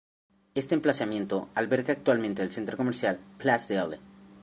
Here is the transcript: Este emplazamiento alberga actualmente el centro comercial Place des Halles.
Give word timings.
Este 0.55 0.73
emplazamiento 0.73 1.47
alberga 1.53 1.93
actualmente 1.93 2.41
el 2.41 2.49
centro 2.49 2.75
comercial 2.75 3.19
Place 3.37 3.71
des 3.75 3.83
Halles. 3.83 3.99